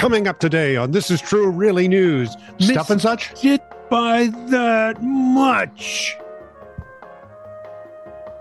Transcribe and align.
Coming 0.00 0.26
up 0.28 0.38
today 0.38 0.76
on 0.76 0.92
This 0.92 1.10
Is 1.10 1.20
True 1.20 1.50
Really 1.50 1.86
News. 1.86 2.34
Stuff 2.58 2.88
and 2.88 2.98
such? 2.98 3.44
It 3.44 3.60
by 3.90 4.28
that 4.46 5.02
much. 5.02 6.16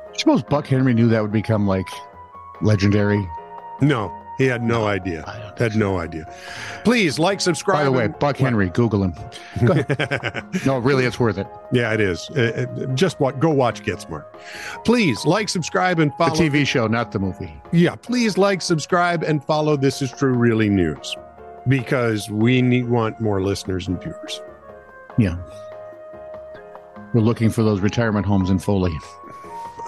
I 0.08 0.18
suppose 0.18 0.42
Buck 0.42 0.68
Henry 0.68 0.94
knew 0.94 1.10
that 1.10 1.22
would 1.22 1.34
become 1.34 1.68
like 1.68 1.86
legendary. 2.62 3.28
No, 3.82 4.10
he 4.38 4.46
had 4.46 4.64
no 4.64 4.88
idea. 4.88 5.54
Had 5.58 5.76
no 5.76 6.00
idea. 6.00 6.34
Please 6.86 7.20
like, 7.20 7.42
subscribe. 7.42 7.80
By 7.80 7.84
the 7.84 7.92
way, 7.92 8.06
and- 8.06 8.18
Buck 8.20 8.38
Henry, 8.38 8.70
Google 8.70 9.04
him. 9.04 9.14
Go 9.66 9.84
no, 10.66 10.78
really, 10.78 11.04
it's 11.04 11.20
worth 11.20 11.38
it. 11.38 11.48
yeah, 11.74 11.94
it 11.94 12.00
is. 12.00 12.30
Uh, 12.30 12.68
uh, 12.80 12.86
just 12.96 13.20
what? 13.20 13.42
Go 13.42 13.50
watch 13.50 13.84
Get 13.84 14.00
Smart. 14.00 14.34
Please 14.86 15.26
like, 15.26 15.50
subscribe, 15.50 16.00
and 16.00 16.14
follow 16.14 16.36
The. 16.36 16.50
TV 16.50 16.66
show, 16.66 16.88
not 16.88 17.12
the 17.12 17.20
movie. 17.20 17.54
Yeah, 17.74 17.96
please 17.98 18.38
like, 18.38 18.62
subscribe, 18.62 19.24
and 19.24 19.44
follow 19.44 19.76
This 19.76 20.02
Is 20.02 20.10
True 20.14 20.36
Really 20.36 20.70
News 20.70 21.18
because 21.68 22.30
we 22.30 22.62
need 22.62 22.88
want 22.88 23.20
more 23.20 23.42
listeners 23.42 23.88
and 23.88 24.02
viewers. 24.02 24.42
Yeah. 25.18 25.38
We're 27.14 27.22
looking 27.22 27.50
for 27.50 27.64
those 27.64 27.82
retirement 27.82 28.26
homes 28.26 28.50
in 28.50 28.60
Foley. 28.60 28.94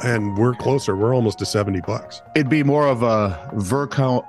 And 0.04 0.38
we're 0.38 0.56
closer. 0.56 0.96
We're 0.96 1.14
almost 1.14 1.38
to 1.40 1.46
seventy 1.46 1.82
bucks. 1.82 2.22
It'd 2.36 2.50
be 2.50 2.64
more 2.64 2.88
of 2.88 3.04
a 3.04 3.52
Verco, 3.54 4.26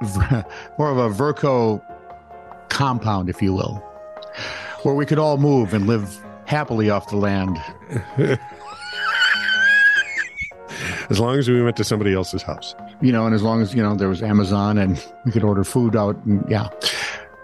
more 0.79 0.91
of 0.91 0.99
a 0.99 1.09
Verco 1.09 1.83
compound, 2.69 3.31
if 3.31 3.41
you 3.41 3.55
will, 3.55 3.77
where 4.83 4.95
we 4.95 5.07
could 5.07 5.19
all 5.19 5.39
move 5.39 5.73
and 5.73 5.87
live 5.87 6.23
happily 6.45 6.91
off 6.91 7.09
the 7.09 7.17
land. 7.17 7.59
As 11.11 11.19
long 11.21 11.39
as 11.39 11.49
we 11.49 11.63
went 11.63 11.77
to 11.77 11.85
somebody 11.85 12.15
else's 12.15 12.43
house. 12.43 12.75
You 13.01 13.13
know, 13.13 13.27
and 13.27 13.35
as 13.35 13.43
long 13.43 13.61
as 13.61 13.75
you 13.75 13.83
know 13.83 13.95
there 13.95 14.09
was 14.09 14.23
Amazon 14.23 14.79
and 14.79 15.05
we 15.25 15.33
could 15.33 15.45
order 15.45 15.65
food 15.65 15.97
out. 15.97 16.17
And 16.25 16.43
yeah, 16.49 16.69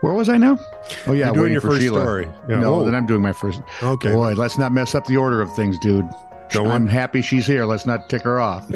where 0.01 0.13
was 0.13 0.29
I 0.29 0.37
now? 0.37 0.59
Oh 1.07 1.13
yeah, 1.13 1.27
You're 1.27 1.35
doing 1.35 1.53
your 1.53 1.61
for 1.61 1.69
first 1.71 1.81
Sheila. 1.83 2.01
story. 2.01 2.29
Yeah. 2.49 2.61
No, 2.61 2.77
Oh, 2.77 2.85
then 2.85 2.95
I'm 2.95 3.07
doing 3.07 3.23
my 3.23 3.33
first. 3.33 3.61
okay. 3.83 4.13
Boy, 4.13 4.35
let's 4.35 4.59
not 4.59 4.73
mess 4.73 4.95
up 4.95 5.07
the 5.07 5.17
order 5.17 5.41
of 5.43 5.53
things, 5.55 5.79
dude. 5.81 6.09
Go 6.53 6.65
I'm 6.67 6.71
on. 6.83 6.87
happy 6.87 7.21
she's 7.23 7.47
here. 7.47 7.65
Let's 7.67 7.85
not 7.87 8.09
tick 8.09 8.23
her 8.23 8.41
off. 8.41 8.67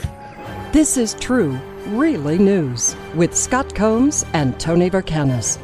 This 0.73 0.97
is 0.97 1.15
true, 1.15 1.59
really 1.89 2.39
news 2.39 2.97
with 3.15 3.37
Scott 3.37 3.75
Combs 3.75 4.25
and 4.33 4.59
Tony 4.61 4.91
Vercanis. 4.91 5.59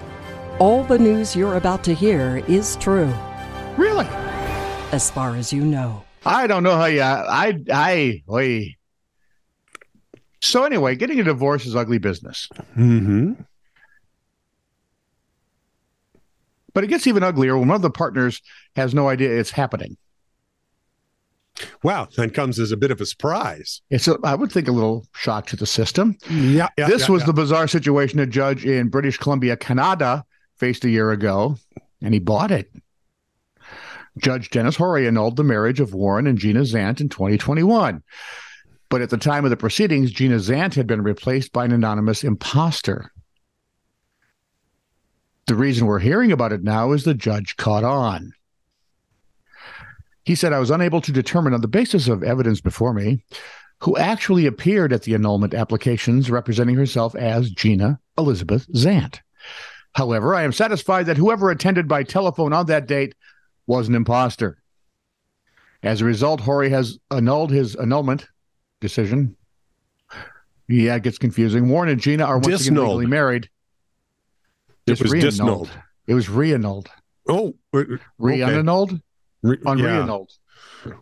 All 0.59 0.83
the 0.85 0.99
news 0.99 1.35
you're 1.37 1.57
about 1.57 1.85
to 1.85 1.95
hear 1.95 2.43
is 2.49 2.77
true, 2.77 3.13
Really? 3.77 4.07
as 4.93 5.11
far 5.11 5.37
as 5.37 5.53
you 5.53 5.65
know. 5.65 6.03
I 6.27 6.47
don't 6.47 6.63
know 6.63 6.77
how 6.77 6.87
you. 6.87 7.03
I 7.03 7.59
I 7.73 8.23
oy. 8.29 8.75
So 10.41 10.65
anyway, 10.65 10.95
getting 10.97 11.21
a 11.21 11.25
divorce 11.25 11.67
is 11.67 11.75
ugly 11.77 11.99
business, 11.99 12.49
Mm-hmm. 12.77 13.33
But 16.79 16.85
it 16.85 16.91
gets 16.91 17.09
even 17.09 17.25
uglier 17.25 17.59
when 17.59 17.67
one 17.67 17.75
of 17.75 17.83
the 17.83 17.91
partners 17.91 18.41
has 18.77 18.95
no 18.95 19.09
idea 19.09 19.37
it's 19.37 19.51
happening. 19.51 19.97
Wow, 21.83 22.07
that 22.17 22.35
comes 22.35 22.61
as 22.61 22.71
a 22.71 22.77
bit 22.77 22.93
of 22.93 23.01
a 23.01 23.05
surprise. 23.05 23.83
It's 23.91 24.07
a, 24.07 24.17
I 24.23 24.37
would 24.37 24.53
think 24.53 24.69
a 24.69 24.71
little 24.71 25.05
shock 25.13 25.49
to 25.49 25.57
the 25.57 25.67
system. 25.67 26.17
Yeah, 26.31 26.69
yeah 26.79 26.87
this 26.87 27.09
yeah, 27.09 27.13
was 27.15 27.23
yeah. 27.23 27.27
the 27.27 27.33
bizarre 27.33 27.67
situation 27.67 28.21
a 28.21 28.27
judge 28.27 28.65
in 28.65 28.91
British 28.91 29.19
Columbia, 29.19 29.57
Canada, 29.57 30.25
faced 30.55 30.85
a 30.85 30.89
year 30.89 31.11
ago, 31.11 31.57
and 32.01 32.15
he 32.15 32.21
bought 32.21 32.53
it. 32.53 32.71
Judge 34.17 34.49
Dennis 34.49 34.77
Hori 34.77 35.09
annulled 35.09 35.35
the 35.35 35.43
marriage 35.43 35.81
of 35.81 35.95
Warren 35.95 36.29
and 36.29 36.39
Gina 36.39 36.61
Zant 36.61 37.01
in 37.01 37.09
2021. 37.09 38.05
But 38.89 39.03
at 39.03 39.11
the 39.11 39.19
time 39.19 39.43
of 39.43 39.51
the 39.51 39.57
proceedings, 39.57 40.13
Gina 40.13 40.37
Zant 40.37 40.75
had 40.75 40.87
been 40.87 41.03
replaced 41.03 41.53
by 41.53 41.65
an 41.65 41.73
anonymous 41.73 42.23
imposter. 42.23 43.11
The 45.49 45.55
reason 45.55 45.87
we're 45.87 45.99
hearing 45.99 46.31
about 46.31 46.53
it 46.53 46.63
now 46.63 46.93
is 46.93 47.05
the 47.05 47.15
judge 47.15 47.57
caught 47.57 47.83
on. 47.83 48.35
He 50.25 50.35
said, 50.35 50.53
I 50.53 50.59
was 50.59 50.71
unable 50.71 51.01
to 51.01 51.11
determine 51.11 51.55
on 51.55 51.63
the 51.63 51.69
basis 51.69 52.07
of 52.07 52.23
evidence 52.23 52.61
before 52.61 52.93
me 52.93 53.25
who 53.81 53.97
actually 53.97 54.45
appeared 54.45 54.93
at 54.93 55.05
the 55.05 55.15
annulment 55.15 55.55
applications 55.55 56.31
representing 56.31 56.77
herself 56.77 57.15
as 57.15 57.51
Gina 57.51 57.99
Elizabeth 58.19 58.67
Zant. 58.75 59.21
However, 59.95 60.35
I 60.35 60.43
am 60.43 60.53
satisfied 60.53 61.07
that 61.07 61.17
whoever 61.17 61.51
attended 61.51 61.89
by 61.89 62.03
telephone 62.03 62.53
on 62.53 62.67
that 62.67 62.87
date 62.87 63.15
was 63.67 63.89
an 63.89 63.95
imposter. 63.95 64.59
As 65.83 66.03
a 66.03 66.05
result, 66.05 66.41
Hori 66.41 66.69
has 66.69 66.99
annulled 67.11 67.53
his 67.53 67.75
annulment 67.75 68.29
decision. 68.83 69.35
Yeah, 70.69 70.97
it 70.97 71.05
gets 71.05 71.17
confusing. 71.17 71.71
Warren 71.71 71.89
and 71.89 72.01
Gina 72.01 72.25
are 72.25 72.39
once 72.39 72.67
again 72.67 72.75
legally 72.75 73.07
married. 73.07 73.49
It 74.89 75.01
was 75.03 75.13
re-annulled. 75.13 75.31
disnulled. 75.33 75.71
It 76.07 76.15
was 76.15 76.29
re-annulled. 76.29 76.89
Oh, 77.29 77.55
uh, 77.75 77.85
Re-annulled? 78.19 79.01
Re- 79.43 79.59
On 79.67 79.79
yeah. 79.79 79.85
re-annulled. 79.85 80.33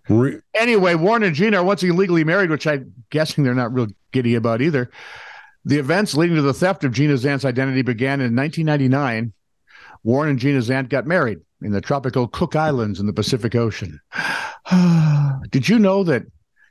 Re- 0.08 0.40
Anyway, 0.54 0.94
Warren 0.94 1.22
and 1.22 1.34
Gina 1.34 1.58
are 1.58 1.64
once 1.64 1.82
illegally 1.82 2.24
married, 2.24 2.50
which 2.50 2.66
I'm 2.66 2.92
guessing 3.10 3.44
they're 3.44 3.54
not 3.54 3.72
real 3.72 3.86
giddy 4.12 4.34
about 4.34 4.60
either. 4.60 4.90
The 5.64 5.78
events 5.78 6.14
leading 6.14 6.36
to 6.36 6.42
the 6.42 6.54
theft 6.54 6.84
of 6.84 6.92
Gina 6.92 7.14
Zant's 7.14 7.44
identity 7.44 7.82
began 7.82 8.20
in 8.20 8.34
1999. 8.36 9.32
Warren 10.02 10.30
and 10.30 10.38
Gina 10.38 10.58
Zant 10.60 10.88
got 10.88 11.06
married 11.06 11.38
in 11.62 11.72
the 11.72 11.80
tropical 11.80 12.28
Cook 12.28 12.54
Islands 12.56 13.00
in 13.00 13.06
the 13.06 13.12
Pacific 13.12 13.54
Ocean. 13.54 14.00
Did 15.50 15.68
you 15.68 15.78
know 15.78 16.04
that 16.04 16.24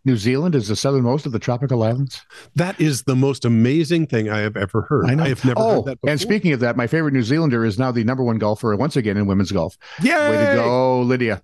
New 0.06 0.18
Zealand 0.18 0.56
is 0.56 0.68
the 0.68 0.76
southernmost 0.76 1.26
of 1.26 1.32
the 1.32 1.40
tropical 1.40 1.84
islands? 1.84 2.22
that 2.56 2.80
is 2.80 3.04
the 3.04 3.16
most 3.16 3.44
amazing 3.44 4.08
thing 4.08 4.30
I 4.30 4.40
have 4.40 4.56
ever 4.56 4.84
heard. 4.84 5.06
I, 5.06 5.28
have 5.28 5.44
never 5.44 5.60
oh, 5.60 5.76
heard 5.76 5.86
that 5.86 6.02
before. 6.02 6.10
and 6.10 6.22
speaking 6.22 6.54
of 6.54 6.60
that, 6.62 6.78
my 6.78 6.88
favorite 6.88 7.14
New 7.14 7.24
Zealander 7.24 7.66
is 7.66 7.80
now 7.80 7.92
the 7.92 8.04
number 8.04 8.24
one 8.24 8.38
golfer 8.38 8.76
once 8.76 8.96
again 8.96 9.18
in 9.18 9.26
women's 9.26 9.52
golf. 9.52 9.78
Yeah. 10.02 10.30
Way 10.30 10.38
to 10.38 10.56
go, 10.56 11.02
Lydia. 11.02 11.42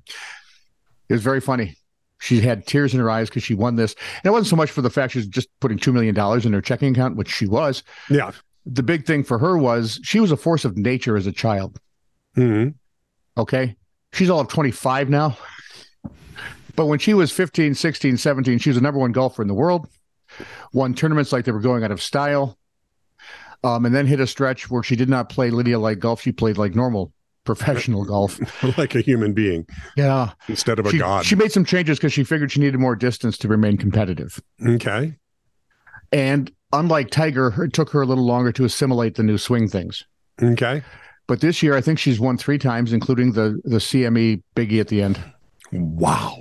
It 1.10 1.14
was 1.14 1.24
very 1.24 1.42
funny. 1.42 1.76
She 2.20 2.40
had 2.40 2.68
tears 2.68 2.94
in 2.94 3.00
her 3.00 3.10
eyes 3.10 3.30
because 3.30 3.44
she 3.44 3.56
won 3.56 3.76
this. 3.76 3.96
And 4.18 4.26
it 4.26 4.30
wasn't 4.30 4.48
so 4.50 4.56
much 4.56 4.70
for 4.70 4.84
the 4.84 4.92
fact 4.92 5.14
she 5.14 5.20
was 5.20 5.28
just 5.28 5.50
putting 5.60 5.80
$2 5.80 5.92
million 5.92 6.16
in 6.46 6.54
her 6.54 6.62
checking 6.62 6.94
account, 6.94 7.16
which 7.16 7.32
she 7.32 7.48
was. 7.48 7.82
Yeah. 8.10 8.32
The 8.68 8.84
big 8.84 9.08
thing 9.08 9.24
for 9.24 9.40
her 9.40 9.58
was 9.58 10.00
she 10.04 10.20
was 10.20 10.32
a 10.32 10.38
force 10.38 10.64
of 10.64 10.78
nature 10.78 11.18
as 11.18 11.26
a 11.26 11.32
child. 11.32 11.80
hmm 12.36 12.70
Okay. 13.38 13.76
She's 14.14 14.30
all 14.30 14.40
of 14.40 14.50
25 14.50 15.10
now. 15.10 15.36
But 16.76 16.86
when 16.88 17.00
she 17.00 17.14
was 17.14 17.32
15, 17.32 17.76
16, 17.76 18.18
17, 18.18 18.59
she 18.59 18.70
was 18.70 18.76
the 18.78 18.82
number 18.82 19.00
one 19.00 19.12
golfer 19.12 19.42
in 19.42 19.48
the 19.48 19.54
world, 19.54 19.88
won 20.74 20.94
tournaments 20.94 21.32
like 21.32 21.46
they 21.46 21.52
were 21.52 21.59
going 21.59 21.84
out 21.84 21.92
of 21.92 22.02
style, 22.02 22.58
um, 23.64 23.86
and 23.86 23.94
then 23.94 24.08
hit 24.08 24.20
a 24.20 24.28
stretch 24.28 24.70
where 24.70 24.84
she 24.84 24.96
did 24.96 25.10
not 25.10 25.30
play 25.30 25.50
Lydia 25.52 25.80
like 25.80 26.00
golf. 26.00 26.22
She 26.22 26.31
played 26.31 26.58
like 26.58 26.76
normal 26.76 27.14
professional 27.44 28.06
golf. 28.06 28.40
like 28.78 28.94
a 28.96 29.02
human 29.02 29.34
being 29.34 29.66
Yeah. 29.98 30.31
instead 30.48 30.78
of 30.80 30.86
a 30.86 30.92
she, 30.92 31.00
god. 31.00 31.26
she 31.26 31.36
made 31.36 31.52
some 31.52 31.66
changes 31.66 31.98
because 31.98 32.14
she 32.14 32.24
figured 32.24 32.52
she 32.52 32.60
needed 32.60 32.80
more 32.80 32.96
distance 32.96 33.38
to 33.40 33.48
remain 33.48 33.78
competitive. 33.78 34.40
okay. 34.66 35.18
And 36.12 36.52
unlike 36.74 37.10
Tiger, 37.10 37.64
it 37.64 37.74
took 37.74 37.90
her 37.92 38.02
a 38.02 38.06
little 38.06 38.26
longer 38.26 38.52
to 38.54 38.66
assimilate 38.66 39.16
the 39.16 39.24
new 39.24 39.38
swing 39.38 39.68
things. 39.68 40.04
Okay. 40.42 40.84
But 41.28 41.40
this 41.42 41.64
year, 41.64 41.76
I 41.76 41.81
think 41.81 41.98
she's 42.00 42.20
won 42.20 42.38
three 42.38 42.58
times, 42.58 42.92
including 42.94 43.31
the 43.34 43.62
the 43.64 43.78
CME 43.78 44.42
biggie 44.56 44.81
at 44.81 44.90
the 44.90 45.02
end. 45.02 45.18
Wow. 45.72 46.38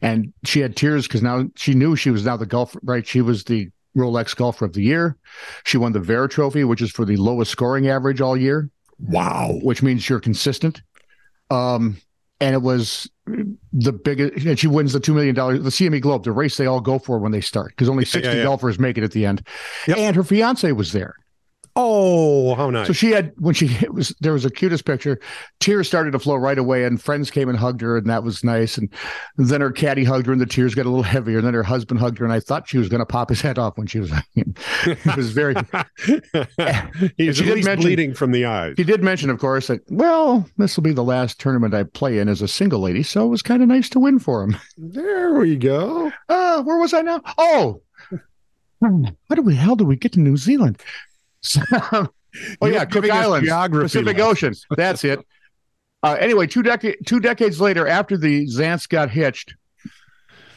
And 0.00 0.32
she 0.44 0.60
had 0.60 0.76
tears 0.76 1.06
because 1.06 1.22
now 1.22 1.44
she 1.56 1.74
knew 1.74 1.96
she 1.96 2.10
was 2.10 2.24
now 2.24 2.36
the 2.36 2.46
golf 2.46 2.76
right. 2.82 3.06
She 3.06 3.20
was 3.20 3.44
the 3.44 3.68
Rolex 3.96 4.34
Golfer 4.36 4.64
of 4.64 4.72
the 4.72 4.82
Year. 4.82 5.16
She 5.64 5.76
won 5.78 5.92
the 5.92 6.00
Vare 6.00 6.28
Trophy, 6.28 6.64
which 6.64 6.80
is 6.82 6.90
for 6.90 7.04
the 7.04 7.16
lowest 7.16 7.50
scoring 7.50 7.88
average 7.88 8.20
all 8.20 8.36
year, 8.36 8.70
Wow. 8.98 9.58
which 9.62 9.82
means 9.82 10.08
you're 10.08 10.20
consistent. 10.20 10.82
Um, 11.50 11.98
and 12.40 12.54
it 12.54 12.62
was 12.62 13.08
the 13.72 13.92
biggest. 13.92 14.44
And 14.46 14.58
she 14.58 14.66
wins 14.66 14.92
the 14.94 15.00
two 15.00 15.14
million 15.14 15.34
dollars, 15.34 15.62
the 15.62 15.70
CME 15.70 16.00
Globe, 16.00 16.24
the 16.24 16.32
race 16.32 16.56
they 16.56 16.66
all 16.66 16.80
go 16.80 16.98
for 16.98 17.18
when 17.18 17.30
they 17.32 17.40
start, 17.40 17.68
because 17.70 17.88
only 17.88 18.02
Yeah, 18.04 18.10
sixty 18.10 18.30
yeah, 18.32 18.36
yeah. 18.38 18.42
golfers 18.44 18.78
make 18.78 18.98
it 18.98 19.04
at 19.04 19.12
the 19.12 19.26
end. 19.26 19.46
Yep. 19.86 19.96
And 19.98 20.16
her 20.16 20.24
fiance 20.24 20.72
was 20.72 20.92
there. 20.92 21.14
Oh, 21.74 22.54
how 22.54 22.68
nice. 22.68 22.86
So 22.86 22.92
she 22.92 23.12
had 23.12 23.32
when 23.38 23.54
she 23.54 23.66
it 23.82 23.94
was 23.94 24.14
there 24.20 24.34
was 24.34 24.44
a 24.44 24.50
cutest 24.50 24.84
picture. 24.84 25.18
Tears 25.58 25.86
started 25.88 26.10
to 26.10 26.18
flow 26.18 26.36
right 26.36 26.58
away, 26.58 26.84
and 26.84 27.00
friends 27.00 27.30
came 27.30 27.48
and 27.48 27.58
hugged 27.58 27.80
her, 27.80 27.96
and 27.96 28.10
that 28.10 28.22
was 28.22 28.44
nice. 28.44 28.76
And 28.76 28.90
then 29.38 29.62
her 29.62 29.72
caddy 29.72 30.04
hugged 30.04 30.26
her, 30.26 30.32
and 30.32 30.40
the 30.40 30.44
tears 30.46 30.74
got 30.74 30.84
a 30.84 30.90
little 30.90 31.02
heavier. 31.02 31.38
And 31.38 31.46
then 31.46 31.54
her 31.54 31.62
husband 31.62 31.98
hugged 32.00 32.18
her, 32.18 32.24
and 32.26 32.32
I 32.34 32.40
thought 32.40 32.68
she 32.68 32.76
was 32.76 32.90
going 32.90 32.98
to 33.00 33.06
pop 33.06 33.30
his 33.30 33.40
head 33.40 33.58
off 33.58 33.78
when 33.78 33.86
she 33.86 34.00
was. 34.00 34.12
it 34.34 35.16
was 35.16 35.30
very. 35.32 35.54
He's 37.16 37.36
She 37.36 37.44
at 37.44 37.46
did 37.46 37.54
least 37.54 37.66
mention- 37.66 37.76
bleeding 37.80 38.12
from 38.14 38.32
the 38.32 38.44
eyes. 38.44 38.74
He 38.76 38.84
did 38.84 39.02
mention, 39.02 39.30
of 39.30 39.38
course, 39.38 39.68
that 39.68 39.80
well, 39.90 40.46
this 40.58 40.76
will 40.76 40.82
be 40.82 40.92
the 40.92 41.02
last 41.04 41.40
tournament 41.40 41.72
I 41.74 41.84
play 41.84 42.18
in 42.18 42.28
as 42.28 42.42
a 42.42 42.48
single 42.48 42.80
lady, 42.80 43.02
so 43.02 43.24
it 43.24 43.28
was 43.28 43.40
kind 43.40 43.62
of 43.62 43.68
nice 43.68 43.88
to 43.90 43.98
win 44.00 44.18
for 44.18 44.42
him. 44.42 44.56
There 44.76 45.34
we 45.34 45.56
go. 45.56 46.12
Uh, 46.28 46.62
where 46.64 46.78
was 46.78 46.92
I 46.92 47.00
now? 47.00 47.22
Oh, 47.38 47.80
how 48.82 49.34
did 49.34 49.46
we 49.46 49.54
hell 49.54 49.76
did 49.76 49.86
we 49.86 49.96
get 49.96 50.12
to 50.12 50.20
New 50.20 50.36
Zealand? 50.36 50.80
oh 51.92 52.08
yeah, 52.62 52.84
Cook 52.84 53.08
Islands, 53.10 53.48
Pacific 53.50 54.16
lessons. 54.18 54.20
Ocean. 54.20 54.54
That's 54.76 55.04
it. 55.04 55.20
Uh, 56.02 56.16
anyway, 56.18 56.46
two 56.46 56.62
decade 56.62 56.96
two 57.06 57.20
decades 57.20 57.60
later, 57.60 57.86
after 57.86 58.16
the 58.16 58.46
Zants 58.46 58.88
got 58.88 59.10
hitched, 59.10 59.54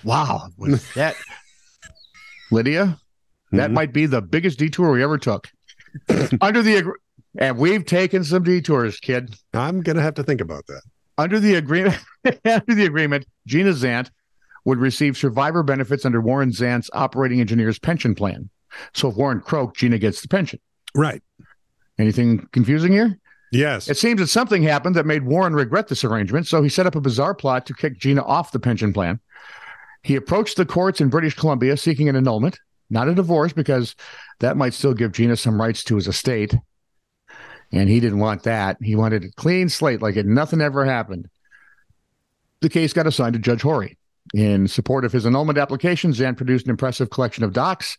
wow, 0.04 0.48
was 0.58 0.92
that 0.96 1.16
Lydia? 2.52 3.00
That 3.52 3.70
Mhm. 3.70 3.74
might 3.74 3.94
be 3.94 4.06
the 4.06 4.22
biggest 4.22 4.60
detour 4.60 4.92
we 4.92 5.04
ever 5.04 5.18
took. 5.18 5.48
Under 6.42 6.62
the 6.62 6.92
And 7.38 7.58
we've 7.58 7.86
taken 7.86 8.24
some 8.24 8.44
detours, 8.44 9.00
kid. 9.00 9.36
I'm 9.54 9.82
going 9.82 9.96
to 9.98 10.02
have 10.02 10.16
to 10.16 10.24
think 10.24 10.42
about 10.42 10.66
that. 10.68 10.82
Under 11.18 11.40
the 11.40 11.56
agreement, 11.56 11.98
under 12.46 12.74
the 12.76 12.86
agreement, 12.86 13.26
Gina 13.48 13.72
Zant 13.72 14.10
would 14.66 14.80
receive 14.80 15.16
survivor 15.16 15.64
benefits 15.64 16.06
under 16.06 16.20
Warren 16.22 16.52
Zant's 16.52 16.90
operating 16.94 17.40
engineer's 17.40 17.78
pension 17.80 18.16
plan. 18.16 18.50
So 18.94 19.10
if 19.10 19.16
Warren 19.16 19.40
croaked, 19.42 19.78
Gina 19.78 19.98
gets 20.00 20.22
the 20.22 20.28
pension. 20.28 20.60
Right. 20.96 21.22
Anything 22.00 22.48
confusing 22.52 22.92
here? 22.92 23.20
Yes. 23.52 23.88
It 23.88 23.98
seems 23.98 24.20
that 24.20 24.28
something 24.28 24.64
happened 24.64 24.96
that 24.96 25.06
made 25.06 25.24
Warren 25.24 25.54
regret 25.54 25.88
this 25.88 26.04
arrangement, 26.04 26.48
so 26.48 26.62
he 26.64 26.70
set 26.70 26.88
up 26.88 26.96
a 26.96 27.02
bizarre 27.02 27.36
plot 27.36 27.66
to 27.68 27.74
kick 27.74 28.00
Gina 28.00 28.24
off 28.24 28.52
the 28.52 28.60
pension 28.60 28.92
plan. 28.92 29.20
He 30.04 30.16
approached 30.16 30.58
the 30.58 30.66
courts 30.66 31.02
in 31.02 31.10
British 31.10 31.36
Columbia 31.36 31.78
seeking 31.78 32.10
an 32.10 32.16
annulment, 32.16 32.60
not 32.90 33.08
a 33.08 33.16
divorce, 33.16 33.54
because 33.54 33.96
that 34.40 34.58
might 34.58 34.74
still 34.74 34.94
give 34.94 35.12
Gina 35.12 35.36
some 35.36 35.60
rights 35.60 35.84
to 35.86 35.96
his 35.96 36.08
estate. 36.08 36.56
And 37.72 37.90
he 37.90 38.00
didn't 38.00 38.20
want 38.20 38.44
that. 38.44 38.78
He 38.82 38.96
wanted 38.96 39.24
a 39.24 39.32
clean 39.32 39.70
slate, 39.70 40.02
like 40.02 40.16
it 40.16 40.26
nothing 40.26 40.62
ever 40.62 40.86
happened. 40.86 41.30
The 42.62 42.70
case 42.70 42.94
got 42.94 43.08
assigned 43.08 43.34
to 43.34 43.40
Judge 43.40 43.62
Hori. 43.62 43.98
In 44.34 44.68
support 44.68 45.06
of 45.06 45.12
his 45.12 45.26
annulment 45.26 45.58
application, 45.58 46.12
Zant 46.12 46.38
produced 46.38 46.66
an 46.66 46.72
impressive 46.72 47.10
collection 47.10 47.44
of 47.44 47.54
docs. 47.54 47.98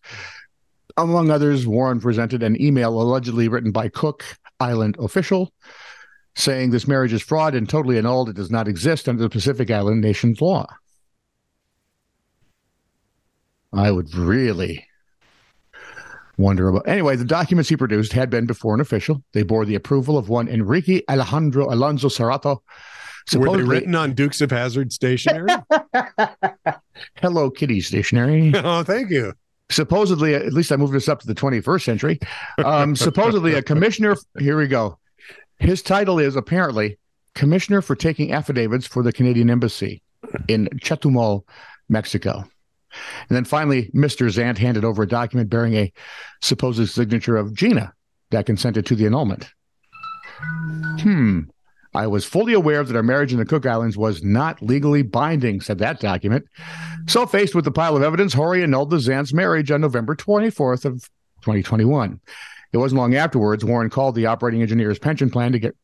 Among 0.97 1.31
others, 1.31 1.67
Warren 1.67 2.01
presented 2.01 2.43
an 2.43 2.61
email 2.61 3.01
allegedly 3.01 3.49
written 3.49 3.71
by 3.71 3.89
Cook 3.89 4.25
Island 4.61 4.97
official 4.99 5.53
saying 6.37 6.71
this 6.71 6.87
marriage 6.87 7.13
is 7.13 7.23
fraud 7.23 7.55
and 7.55 7.69
totally 7.69 7.99
annulled. 7.99 8.29
It 8.29 8.37
does 8.37 8.51
not 8.51 8.69
exist 8.69 9.09
under 9.09 9.23
the 9.23 9.31
Pacific 9.31 9.71
Island 9.71 10.03
nation's 10.03 10.41
law. 10.41 10.67
I 13.73 13.91
would 13.91 14.15
really 14.15 14.87
wonder 16.39 16.69
about. 16.69 16.87
Anyway, 16.87 17.17
the 17.17 17.25
documents 17.25 17.69
he 17.69 17.77
produced 17.77 18.13
had 18.13 18.31
been 18.31 18.47
before 18.47 18.75
an 18.75 18.81
official. 18.81 19.23
They 19.33 19.43
bore 19.43 19.65
the 19.65 19.75
approval 19.75 20.17
of 20.17 20.29
one 20.29 20.49
Enrique 20.49 21.01
Alejandro 21.11 21.73
Alonso 21.73 22.09
Serrato. 22.09 22.59
Were 23.35 23.57
they 23.57 23.63
written 23.65 23.95
on 23.95 24.13
Dukes 24.15 24.41
of 24.41 24.51
Hazzard 24.51 24.93
stationery? 24.93 25.51
Hello 27.17 27.51
Kitty 27.51 27.81
stationery. 27.81 28.53
oh, 28.55 28.85
thank 28.85 29.11
you. 29.11 29.33
Supposedly, 29.71 30.35
at 30.35 30.53
least 30.53 30.71
I 30.71 30.77
moved 30.77 30.93
this 30.93 31.09
up 31.09 31.21
to 31.21 31.27
the 31.27 31.35
21st 31.35 31.83
century. 31.83 32.21
Um, 32.65 32.95
supposedly, 32.95 33.55
a 33.55 33.63
commissioner. 33.63 34.17
Here 34.39 34.57
we 34.57 34.69
go. 34.69 34.99
His 35.59 35.83
title 35.83 36.19
is 36.19 36.37
apparently 36.37 36.99
Commissioner 37.35 37.83
for 37.83 37.97
Taking 37.97 38.33
Affidavits 38.33 38.87
for 38.87 39.03
the 39.03 39.13
Canadian 39.13 39.51
Embassy 39.51 40.03
in 40.49 40.69
Chetumal, 40.81 41.43
Mexico. 41.89 42.45
And 43.29 43.37
then 43.37 43.45
finally, 43.45 43.91
Mr. 43.95 44.27
Zant 44.29 44.59
handed 44.59 44.85
over 44.85 45.03
a 45.03 45.09
document 45.09 45.51
bearing 45.51 45.75
a 45.75 45.93
supposed 46.43 46.89
signature 46.89 47.37
of 47.37 47.55
Gina 47.55 47.93
that 48.31 48.47
consented 48.47 48.87
to 48.87 48.95
the 48.95 49.07
annulment. 49.07 49.51
Hmm. 51.01 51.41
I 51.97 52.07
was 52.07 52.27
fully 52.27 52.53
aware 52.53 52.85
that 52.85 52.95
our 52.95 53.03
marriage 53.03 53.33
in 53.33 53.39
the 53.39 53.47
Cook 53.47 53.65
Islands 53.65 53.97
was 53.97 54.23
not 54.23 54.61
legally 54.61 55.03
binding, 55.03 55.63
said 55.63 55.79
that 55.79 55.99
document. 55.99 56.45
So, 57.07 57.27
faced 57.27 57.55
with 57.55 57.65
the 57.65 57.71
pile 57.71 57.97
of 57.97 58.03
evidence, 58.03 58.35
Hori 58.35 58.63
annulled 58.63 58.91
the 58.91 58.99
Zant's 58.99 59.33
marriage 59.33 59.71
on 59.71 59.81
November 59.81 60.15
24th 60.15 60.85
of 60.85 61.01
2021. 61.41 62.21
It 62.73 62.77
wasn't 62.77 62.99
long 62.99 63.15
afterwards 63.15 63.65
Warren 63.65 63.89
called 63.89 64.15
the 64.15 64.27
operating 64.27 64.61
engineer's 64.61 64.99
pension 64.99 65.31
plan 65.31 65.53
to 65.53 65.59
get 65.59 65.75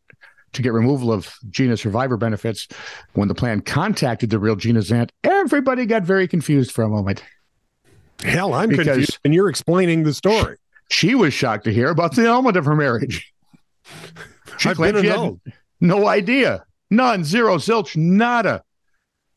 to 0.53 0.61
get 0.61 0.75
removal 0.75 1.11
of 1.11 1.35
Gina 1.49 1.79
survivor 1.79 2.19
benefits. 2.19 2.69
When 3.15 3.29
the 3.29 3.35
plan 3.35 3.63
contacted 3.63 4.29
the 4.29 4.39
real 4.39 4.57
Gina 4.57 4.81
Zant, 4.81 5.09
everybody 5.25 5.87
got 5.87 6.03
very 6.03 6.29
confused 6.29 6.73
for 6.73 6.83
a 6.83 6.91
moment. 6.91 7.25
Hell, 8.23 8.53
I'm 8.53 8.69
because 8.69 8.87
confused, 8.87 9.19
and 9.25 9.33
you're 9.33 9.49
explaining 9.49 10.03
the 10.03 10.13
story. 10.13 10.59
She 10.91 11.15
was 11.15 11.33
shocked 11.33 11.65
to 11.65 11.73
hear 11.73 11.89
about 11.89 12.15
the 12.15 12.27
element 12.27 12.59
of 12.59 12.67
her 12.67 12.77
marriage. 12.77 13.33
She 14.59 14.69
I've 14.69 14.77
claimed 14.77 14.99
she 15.01 15.07
had 15.07 15.41
no 15.83 16.07
idea, 16.07 16.65
none, 16.91 17.25
zero, 17.25 17.57
zilch, 17.57 17.97
nada. 17.97 18.63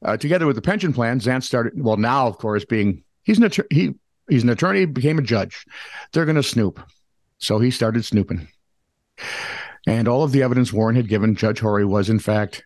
Uh, 0.03 0.15
together 0.15 0.45
with 0.45 0.55
the 0.55 0.61
pension 0.61 0.93
plan, 0.93 1.19
Zant 1.19 1.43
started. 1.43 1.73
Well, 1.75 1.97
now 1.97 2.27
of 2.27 2.37
course, 2.37 2.63
being 2.63 3.03
he's 3.23 3.37
an 3.37 3.45
attorney, 3.45 3.67
he 3.71 3.93
he's 4.29 4.43
an 4.43 4.49
attorney, 4.49 4.85
became 4.85 5.17
a 5.17 5.23
judge. 5.23 5.65
They're 6.13 6.25
going 6.25 6.35
to 6.35 6.43
snoop, 6.43 6.79
so 7.39 7.59
he 7.59 7.71
started 7.71 8.05
snooping. 8.05 8.47
And 9.87 10.07
all 10.07 10.23
of 10.23 10.31
the 10.31 10.43
evidence 10.43 10.73
Warren 10.73 10.95
had 10.95 11.07
given 11.07 11.35
Judge 11.35 11.59
Hori 11.59 11.85
was, 11.85 12.09
in 12.09 12.19
fact, 12.19 12.65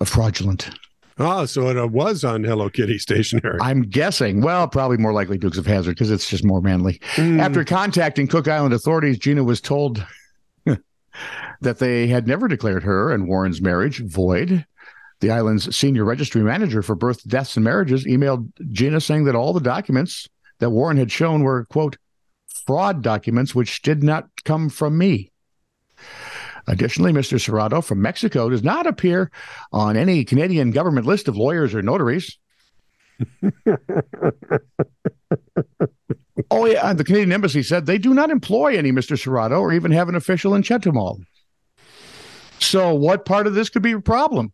a 0.00 0.04
fraudulent. 0.04 0.70
Oh, 1.18 1.44
so 1.44 1.68
it 1.68 1.90
was 1.90 2.24
on 2.24 2.42
Hello 2.42 2.70
Kitty 2.70 2.98
stationery. 2.98 3.58
I'm 3.60 3.82
guessing. 3.82 4.40
Well, 4.40 4.66
probably 4.68 4.96
more 4.96 5.12
likely 5.12 5.38
Dukes 5.38 5.58
of 5.58 5.66
Hazzard 5.66 5.94
because 5.94 6.10
it's 6.10 6.28
just 6.28 6.44
more 6.44 6.60
manly. 6.60 7.00
Mm. 7.16 7.40
After 7.40 7.64
contacting 7.64 8.26
Cook 8.26 8.48
Island 8.48 8.72
authorities, 8.74 9.18
Gina 9.18 9.44
was 9.44 9.60
told 9.60 10.04
that 11.60 11.78
they 11.78 12.06
had 12.06 12.26
never 12.26 12.48
declared 12.48 12.82
her 12.82 13.12
and 13.12 13.28
Warren's 13.28 13.60
marriage 13.60 14.00
void. 14.00 14.66
The 15.20 15.30
island's 15.30 15.76
senior 15.76 16.04
registry 16.04 16.42
manager 16.42 16.82
for 16.82 16.94
birth, 16.94 17.26
deaths, 17.28 17.56
and 17.56 17.64
marriages 17.64 18.04
emailed 18.04 18.50
Gina 18.72 19.00
saying 19.00 19.24
that 19.24 19.36
all 19.36 19.52
the 19.52 19.60
documents 19.60 20.28
that 20.58 20.70
Warren 20.70 20.96
had 20.96 21.12
shown 21.12 21.42
were, 21.42 21.64
quote, 21.66 21.96
fraud 22.66 23.02
documents 23.02 23.54
which 23.54 23.82
did 23.82 24.02
not 24.02 24.28
come 24.44 24.68
from 24.68 24.98
me. 24.98 25.30
Additionally, 26.66 27.12
Mr. 27.12 27.38
Serrato 27.38 27.82
from 27.82 28.00
Mexico 28.00 28.48
does 28.48 28.62
not 28.62 28.86
appear 28.86 29.30
on 29.72 29.96
any 29.96 30.24
Canadian 30.24 30.70
government 30.70 31.06
list 31.06 31.28
of 31.28 31.36
lawyers 31.36 31.74
or 31.74 31.82
notaries. 31.82 32.38
oh, 36.50 36.66
yeah. 36.66 36.92
The 36.92 37.04
Canadian 37.04 37.32
Embassy 37.32 37.62
said 37.62 37.86
they 37.86 37.98
do 37.98 38.14
not 38.14 38.30
employ 38.30 38.76
any 38.76 38.92
Mr. 38.92 39.16
Serrato 39.16 39.60
or 39.60 39.72
even 39.72 39.90
have 39.92 40.08
an 40.08 40.14
official 40.14 40.54
in 40.54 40.62
Chetumal. 40.62 41.22
So, 42.58 42.94
what 42.94 43.24
part 43.24 43.46
of 43.46 43.54
this 43.54 43.68
could 43.68 43.82
be 43.82 43.92
a 43.92 44.00
problem? 44.00 44.52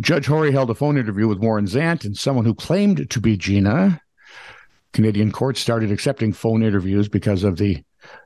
Judge 0.00 0.26
Hori 0.26 0.52
held 0.52 0.70
a 0.70 0.74
phone 0.74 0.98
interview 0.98 1.28
with 1.28 1.38
Warren 1.38 1.66
Zant 1.66 2.04
and 2.04 2.16
someone 2.16 2.44
who 2.44 2.54
claimed 2.54 3.08
to 3.10 3.20
be 3.20 3.36
Gina. 3.36 4.00
Canadian 4.92 5.32
courts 5.32 5.60
started 5.60 5.92
accepting 5.92 6.32
phone 6.32 6.62
interviews 6.62 7.08
because 7.08 7.44
of 7.44 7.56
the 7.56 7.82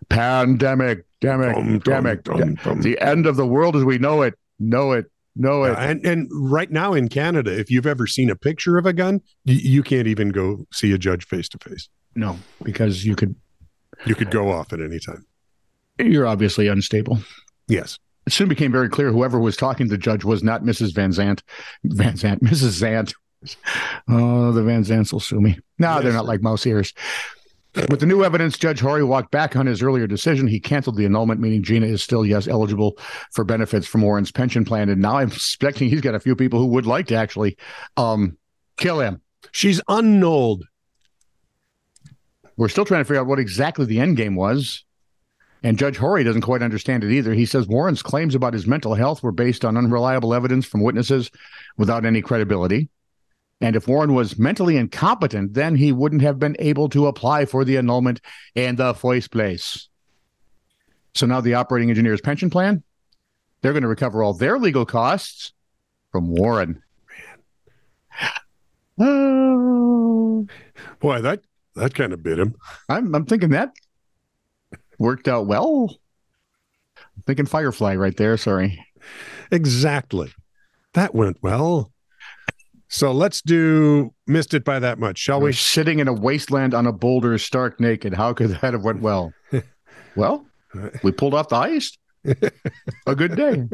pandemic, 0.08 1.04
demic, 1.20 1.82
demic, 1.82 2.82
the 2.82 2.98
end 3.00 3.26
of 3.26 3.36
the 3.36 3.46
world 3.46 3.76
as 3.76 3.84
we 3.84 3.98
know 3.98 4.22
it, 4.22 4.34
know 4.58 4.92
it, 4.92 5.06
know 5.36 5.64
uh, 5.64 5.72
it. 5.72 5.78
and 5.78 6.06
and 6.06 6.28
right 6.32 6.70
now 6.70 6.94
in 6.94 7.08
Canada, 7.08 7.58
if 7.58 7.70
you've 7.70 7.86
ever 7.86 8.06
seen 8.06 8.30
a 8.30 8.36
picture 8.36 8.78
of 8.78 8.86
a 8.86 8.92
gun, 8.92 9.20
you, 9.44 9.56
you 9.56 9.82
can't 9.82 10.06
even 10.06 10.30
go 10.30 10.66
see 10.72 10.92
a 10.92 10.98
judge 10.98 11.26
face 11.26 11.48
to 11.50 11.58
face. 11.58 11.88
No, 12.14 12.38
because 12.62 13.04
you 13.04 13.16
could 13.16 13.34
you 14.06 14.14
could 14.14 14.30
go 14.30 14.50
off 14.50 14.72
at 14.72 14.80
any 14.80 14.98
time. 14.98 15.24
You're 15.98 16.26
obviously 16.26 16.68
unstable. 16.68 17.18
Yes. 17.68 17.98
It 18.26 18.32
soon 18.32 18.48
became 18.48 18.72
very 18.72 18.88
clear 18.88 19.10
whoever 19.10 19.38
was 19.38 19.56
talking 19.56 19.88
to 19.88 19.90
the 19.90 19.98
judge 19.98 20.24
was 20.24 20.42
not 20.42 20.62
Mrs. 20.62 20.94
Van 20.94 21.10
Zant. 21.10 21.42
Van 21.84 22.14
Zant, 22.14 22.38
Mrs. 22.42 22.80
Zant. 22.80 23.14
Oh, 24.08 24.52
the 24.52 24.62
Van 24.62 24.84
Zants 24.84 25.12
will 25.12 25.20
sue 25.20 25.40
me. 25.40 25.58
No, 25.78 25.94
yes. 25.94 26.04
they're 26.04 26.12
not 26.12 26.26
like 26.26 26.42
mouse 26.42 26.66
ears. 26.66 26.92
With 27.74 28.00
the 28.00 28.06
new 28.06 28.22
evidence, 28.22 28.58
Judge 28.58 28.80
Hori 28.80 29.02
walked 29.02 29.30
back 29.30 29.56
on 29.56 29.64
his 29.64 29.82
earlier 29.82 30.06
decision. 30.06 30.46
He 30.46 30.60
canceled 30.60 30.96
the 30.96 31.06
annulment, 31.06 31.40
meaning 31.40 31.62
Gina 31.62 31.86
is 31.86 32.02
still, 32.02 32.26
yes, 32.26 32.46
eligible 32.46 32.98
for 33.32 33.44
benefits 33.44 33.86
from 33.86 34.02
Warren's 34.02 34.30
pension 34.30 34.64
plan. 34.64 34.90
And 34.90 35.00
now 35.00 35.16
I'm 35.16 35.30
suspecting 35.30 35.88
he's 35.88 36.02
got 36.02 36.14
a 36.14 36.20
few 36.20 36.36
people 36.36 36.58
who 36.58 36.66
would 36.66 36.84
like 36.84 37.06
to 37.06 37.14
actually 37.14 37.56
um, 37.96 38.36
kill 38.76 39.00
him. 39.00 39.22
She's 39.52 39.80
unnulled. 39.88 40.64
We're 42.58 42.68
still 42.68 42.84
trying 42.84 43.00
to 43.00 43.04
figure 43.06 43.22
out 43.22 43.26
what 43.26 43.38
exactly 43.38 43.86
the 43.86 44.00
end 44.00 44.18
game 44.18 44.36
was. 44.36 44.84
And 45.62 45.78
Judge 45.78 45.96
Hori 45.96 46.24
doesn't 46.24 46.42
quite 46.42 46.62
understand 46.62 47.04
it 47.04 47.12
either. 47.12 47.32
He 47.32 47.46
says 47.46 47.66
Warren's 47.66 48.02
claims 48.02 48.34
about 48.34 48.52
his 48.52 48.66
mental 48.66 48.94
health 48.94 49.22
were 49.22 49.32
based 49.32 49.64
on 49.64 49.78
unreliable 49.78 50.34
evidence 50.34 50.66
from 50.66 50.82
witnesses 50.82 51.30
without 51.78 52.04
any 52.04 52.20
credibility. 52.20 52.90
And 53.62 53.76
if 53.76 53.86
Warren 53.86 54.12
was 54.12 54.36
mentally 54.40 54.76
incompetent, 54.76 55.54
then 55.54 55.76
he 55.76 55.92
wouldn't 55.92 56.22
have 56.22 56.40
been 56.40 56.56
able 56.58 56.88
to 56.88 57.06
apply 57.06 57.44
for 57.44 57.64
the 57.64 57.76
annulment 57.76 58.20
in 58.56 58.74
the 58.74 58.92
first 58.92 59.30
place. 59.30 59.88
So 61.14 61.26
now 61.26 61.40
the 61.40 61.54
operating 61.54 61.88
engineer's 61.88 62.20
pension 62.20 62.50
plan, 62.50 62.82
they're 63.60 63.72
going 63.72 63.84
to 63.84 63.88
recover 63.88 64.20
all 64.20 64.34
their 64.34 64.58
legal 64.58 64.84
costs 64.84 65.52
from 66.10 66.28
Warren. 66.28 66.82
Oh. 68.98 70.46
Boy, 71.00 71.20
that 71.20 71.42
that 71.76 71.94
kind 71.94 72.12
of 72.12 72.22
bit 72.22 72.40
him. 72.40 72.56
I'm 72.88 73.14
I'm 73.14 73.26
thinking 73.26 73.50
that 73.50 73.72
worked 74.98 75.28
out 75.28 75.46
well. 75.46 75.96
I'm 76.98 77.22
thinking 77.26 77.46
Firefly 77.46 77.94
right 77.94 78.16
there. 78.16 78.36
Sorry. 78.36 78.84
Exactly. 79.52 80.32
That 80.94 81.14
went 81.14 81.38
well. 81.42 81.91
So 82.92 83.10
let's 83.10 83.40
do 83.40 84.12
missed 84.26 84.52
it 84.52 84.64
by 84.64 84.78
that 84.78 84.98
much, 84.98 85.16
shall 85.16 85.40
We're 85.40 85.46
we? 85.46 85.52
Sitting 85.54 85.98
in 85.98 86.08
a 86.08 86.12
wasteland 86.12 86.74
on 86.74 86.86
a 86.86 86.92
boulder, 86.92 87.38
stark 87.38 87.80
naked. 87.80 88.12
How 88.12 88.34
could 88.34 88.50
that 88.50 88.74
have 88.74 88.84
went 88.84 89.00
well? 89.00 89.32
well, 90.14 90.44
we 91.02 91.10
pulled 91.10 91.32
off 91.32 91.48
the 91.48 91.56
ice. 91.56 91.96
a 93.06 93.16
good 93.16 93.34
day. 93.34 93.66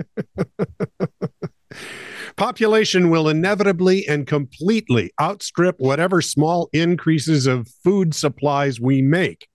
Population 2.37 3.11
will 3.11 3.29
inevitably 3.29 4.07
and 4.07 4.25
completely 4.25 5.11
outstrip 5.21 5.75
whatever 5.81 6.23
small 6.23 6.71
increases 6.73 7.49
of 7.49 7.67
food 7.83 8.15
supplies 8.15 8.81
we 8.81 9.03
make. 9.03 9.49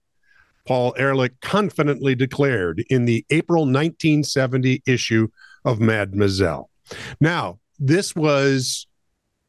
Paul 0.66 0.94
Ehrlich 0.98 1.40
confidently 1.40 2.14
declared 2.14 2.84
in 2.90 3.06
the 3.06 3.24
April 3.30 3.62
1970 3.62 4.82
issue 4.86 5.28
of 5.64 5.80
Mademoiselle. 5.80 6.68
Now, 7.18 7.60
this 7.78 8.14
was 8.14 8.86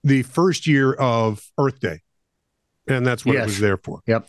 the 0.05 0.21
first 0.23 0.67
year 0.67 0.93
of 0.93 1.43
Earth 1.57 1.79
Day, 1.81 1.99
and 2.87 3.05
that's 3.05 3.25
what 3.25 3.33
Yes. 3.33 3.41
it 3.43 3.45
was 3.47 3.59
there 3.59 3.77
for. 3.77 3.99
Yep. 4.07 4.27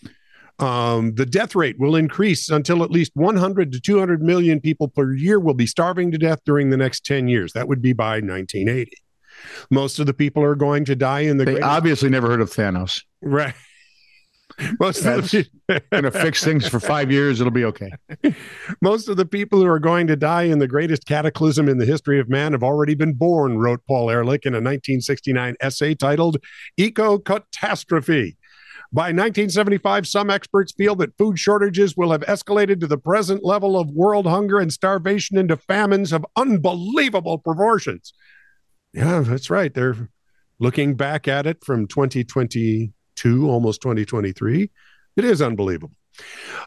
Um, 0.59 1.15
the 1.15 1.27
death 1.27 1.55
rate 1.55 1.79
will 1.79 1.95
increase 1.95 2.49
until 2.49 2.83
at 2.83 2.91
least 2.91 3.13
100 3.15 3.71
to 3.73 3.81
200 3.81 4.23
million 4.23 4.59
people 4.59 4.89
per 4.89 5.13
year 5.15 5.39
will 5.39 5.53
be 5.55 5.67
starving 5.67 6.11
to 6.13 6.19
death 6.19 6.41
during 6.47 6.71
the 6.71 6.79
next 6.79 7.05
10 7.05 7.29
years. 7.29 7.53
That 7.53 7.69
would 7.69 7.83
be 7.83 7.93
by 7.93 8.21
1980. 8.21 8.91
Most 9.71 9.99
of 9.99 10.07
the 10.07 10.15
people 10.15 10.43
are 10.43 10.55
going 10.55 10.87
to 10.87 10.97
die 10.97 11.21
in 11.21 11.37
the 11.37 11.45
They 11.45 11.53
greatest- 11.53 11.69
obviously 11.71 12.09
never 12.09 12.29
heard 12.29 12.41
of 12.41 12.51
Thanos. 12.51 13.03
right. 13.21 13.55
Most 14.81 15.05
of, 15.05 15.31
the, 15.31 15.49
Gonna 15.93 16.11
fix 16.11 16.43
things 16.43 16.67
for 16.67 16.81
five 16.81 17.11
years. 17.11 17.41
It'll 17.41 17.51
be 17.51 17.65
okay. 17.65 17.91
most 18.81 19.09
of 19.09 19.17
the 19.17 19.27
people 19.27 19.61
who 19.61 19.67
are 19.67 19.79
going 19.79 20.07
to 20.07 20.17
die 20.17 20.45
in 20.45 20.59
the 20.59 20.69
greatest 20.69 21.07
cataclysm 21.07 21.69
in 21.69 21.79
the 21.79 21.85
history 21.85 22.21
of 22.21 22.29
man 22.29 22.53
have 22.53 22.63
already 22.63 22.95
been 22.95 23.13
born, 23.15 23.59
wrote 23.59 23.81
Paul 23.87 24.11
Ehrlich 24.11 24.47
in 24.47 24.55
a 24.55 24.59
1969 24.59 25.57
essay 25.61 25.95
titled 25.95 26.39
Eco 26.77 27.19
Catastrophe. 27.19 28.37
By 28.93 29.09
1975, 29.09 30.07
some 30.07 30.31
experts 30.31 30.73
feel 30.73 30.95
that 30.97 31.19
food 31.19 31.39
shortages 31.39 31.97
will 31.97 32.13
have 32.13 32.23
escalated 32.23 32.81
to 32.81 32.87
the 32.87 32.97
present 32.97 33.45
level 33.45 33.79
of 33.79 33.91
world 33.91 34.27
hunger 34.27 34.59
and 34.59 34.73
starvation 34.73 35.37
into 35.37 35.57
famines 35.57 36.13
of 36.13 36.25
unbelievable 36.37 37.39
proportions. 37.39 38.15
Yeah, 38.93 39.21
that's 39.21 39.51
right. 39.51 39.75
They're 39.75 40.09
looking 40.59 40.95
back 40.95 41.29
at 41.29 41.47
it 41.47 41.65
from 41.65 41.87
2022, 43.17 43.51
almost 43.51 43.81
2023. 43.83 44.71
It 45.17 45.25
is 45.25 45.43
unbelievable. 45.43 45.95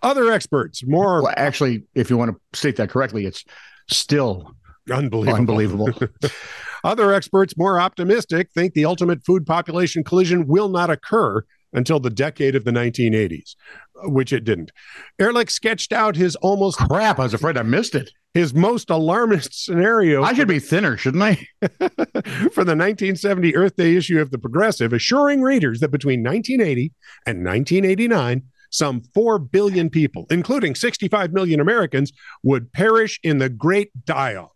Other 0.03 0.31
experts, 0.31 0.85
more 0.85 1.23
Well, 1.23 1.33
actually, 1.35 1.83
if 1.95 2.09
you 2.09 2.17
want 2.17 2.35
to 2.35 2.57
state 2.57 2.75
that 2.77 2.89
correctly, 2.89 3.25
it's 3.25 3.43
still 3.89 4.55
unbelievable. 4.91 5.35
unbelievable. 5.35 5.89
Other 6.83 7.13
experts, 7.13 7.57
more 7.57 7.79
optimistic, 7.79 8.49
think 8.53 8.73
the 8.73 8.85
ultimate 8.85 9.25
food 9.25 9.45
population 9.45 10.03
collision 10.03 10.47
will 10.47 10.69
not 10.69 10.89
occur 10.89 11.43
until 11.73 11.99
the 11.99 12.09
decade 12.09 12.55
of 12.55 12.63
the 12.63 12.71
1980s, 12.71 13.55
which 14.03 14.33
it 14.33 14.43
didn't. 14.43 14.71
Ehrlich 15.19 15.49
sketched 15.49 15.91
out 15.91 16.15
his 16.15 16.35
almost 16.37 16.77
Crap! 16.77 17.19
I 17.19 17.23
was 17.23 17.33
afraid 17.33 17.57
I 17.57 17.63
missed 17.63 17.95
it. 17.95 18.11
His 18.33 18.53
most 18.53 18.89
alarmist 18.89 19.53
scenario 19.65 20.23
I 20.23 20.33
should 20.33 20.47
be 20.47 20.59
thinner, 20.59 20.97
shouldn't 20.97 21.23
I? 21.23 21.35
for 21.61 22.63
the 22.63 22.75
1970 22.75 23.55
Earth 23.55 23.75
Day 23.75 23.95
issue 23.95 24.19
of 24.19 24.31
The 24.31 24.37
Progressive, 24.37 24.93
assuring 24.93 25.41
readers 25.41 25.79
that 25.79 25.89
between 25.89 26.23
1980 26.23 26.93
and 27.25 27.43
1989, 27.43 28.43
some 28.71 29.01
4 29.13 29.39
billion 29.39 29.89
people, 29.89 30.27
including 30.29 30.75
65 30.75 31.33
million 31.33 31.59
Americans, 31.59 32.11
would 32.43 32.71
perish 32.71 33.19
in 33.23 33.39
the 33.39 33.49
great 33.49 33.89
die 34.05 34.35
off. 34.35 34.51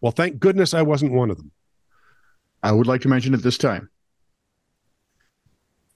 Well, 0.00 0.12
thank 0.12 0.38
goodness 0.38 0.74
I 0.74 0.82
wasn't 0.82 1.12
one 1.12 1.30
of 1.30 1.38
them. 1.38 1.50
I 2.62 2.72
would 2.72 2.86
like 2.86 3.00
to 3.02 3.08
mention 3.08 3.34
at 3.34 3.42
this 3.42 3.58
time. 3.58 3.90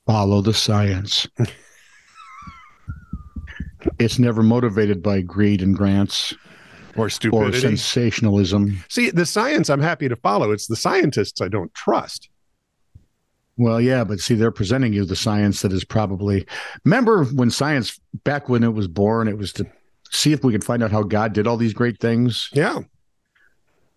Follow 0.06 0.40
the 0.40 0.54
science. 0.54 1.28
it's 3.98 4.18
never 4.18 4.42
motivated 4.42 5.02
by 5.02 5.20
greed 5.20 5.62
and 5.62 5.76
grants 5.76 6.34
Or 6.96 7.08
stupidity 7.08 7.56
or 7.56 7.60
sensationalism. 7.60 8.84
See, 8.88 9.10
the 9.10 9.26
science 9.26 9.70
I'm 9.70 9.80
happy 9.80 10.08
to 10.08 10.16
follow. 10.16 10.52
It's 10.52 10.66
the 10.66 10.76
scientists 10.76 11.40
I 11.40 11.48
don't 11.48 11.72
trust. 11.74 12.28
Well, 13.56 13.80
yeah, 13.80 14.04
but 14.04 14.20
see, 14.20 14.34
they're 14.34 14.50
presenting 14.50 14.92
you 14.92 15.04
the 15.04 15.16
science 15.16 15.62
that 15.62 15.72
is 15.72 15.84
probably. 15.84 16.46
Remember 16.84 17.24
when 17.24 17.50
science, 17.50 18.00
back 18.24 18.48
when 18.48 18.64
it 18.64 18.74
was 18.74 18.88
born, 18.88 19.28
it 19.28 19.38
was 19.38 19.52
to 19.54 19.66
see 20.10 20.32
if 20.32 20.42
we 20.42 20.52
could 20.52 20.64
find 20.64 20.82
out 20.82 20.90
how 20.90 21.02
God 21.02 21.32
did 21.32 21.46
all 21.46 21.56
these 21.56 21.74
great 21.74 22.00
things. 22.00 22.48
Yeah. 22.52 22.80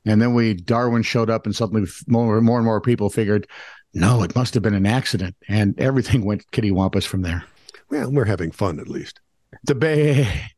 And 0.06 0.22
then 0.22 0.34
we 0.34 0.54
Darwin 0.54 1.04
showed 1.04 1.30
up, 1.30 1.46
and 1.46 1.56
suddenly 1.56 1.90
more, 2.08 2.40
more 2.42 2.58
and 2.58 2.66
more 2.66 2.82
people 2.82 3.10
figured, 3.10 3.48
no, 3.94 4.24
it 4.24 4.36
must 4.36 4.54
have 4.54 4.64
been 4.64 4.76
an 4.76 4.86
accident, 4.86 5.36
and 5.48 5.80
everything 5.80 6.26
went 6.26 6.50
kittywampus 6.52 7.06
from 7.06 7.22
there. 7.22 7.44
Well, 7.90 8.12
we're 8.12 8.26
having 8.26 8.52
fun 8.52 8.80
at 8.80 8.88
least. 8.88 9.20
The 9.64 9.76
bay, 9.76 10.52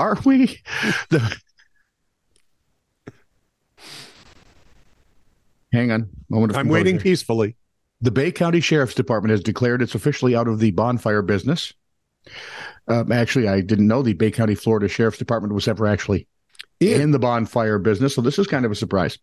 are 0.00 0.18
we? 0.24 0.58
The 1.10 1.36
hang 5.72 5.90
on, 5.92 6.08
moment 6.28 6.50
of 6.52 6.56
I'm 6.56 6.68
waiting 6.68 6.98
peacefully. 6.98 7.56
The 8.00 8.10
Bay 8.10 8.32
County 8.32 8.60
Sheriff's 8.60 8.94
Department 8.94 9.30
has 9.30 9.42
declared 9.42 9.82
it's 9.82 9.94
officially 9.94 10.34
out 10.34 10.48
of 10.48 10.58
the 10.58 10.70
bonfire 10.70 11.22
business. 11.22 11.72
Um, 12.88 13.12
actually, 13.12 13.46
I 13.48 13.60
didn't 13.60 13.86
know 13.86 14.02
the 14.02 14.14
Bay 14.14 14.30
County, 14.30 14.54
Florida 14.54 14.88
Sheriff's 14.88 15.18
Department 15.18 15.54
was 15.54 15.68
ever 15.68 15.86
actually 15.86 16.26
Yeah. 16.80 16.96
in 16.96 17.10
the 17.10 17.18
bonfire 17.18 17.78
business, 17.78 18.14
so 18.14 18.22
this 18.22 18.38
is 18.38 18.46
kind 18.46 18.64
of 18.64 18.72
a 18.72 18.74
surprise. 18.74 19.18